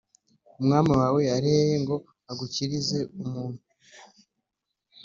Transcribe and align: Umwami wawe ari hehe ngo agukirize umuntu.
Umwami 0.59 0.91
wawe 1.01 1.21
ari 1.35 1.47
hehe 1.55 1.75
ngo 1.83 1.95
agukirize 2.31 2.99
umuntu. 3.23 3.61